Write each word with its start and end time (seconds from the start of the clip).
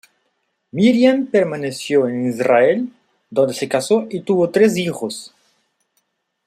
Miriam 0.71 1.27
permaneció 1.27 2.07
en 2.07 2.27
Israel, 2.27 2.89
donde 3.29 3.53
se 3.53 3.69
casó 3.69 4.07
y 4.09 4.21
tuvo 4.21 4.49
tres 4.49 4.75
hijos. 4.77 5.31